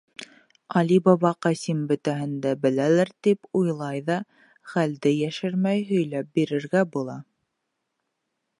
[0.79, 4.17] Али Баба Ҡасим бөтәһен дә беләлер тип уйлай ҙа
[4.73, 7.21] хәлде йәшермәй һөйләп бирергә була.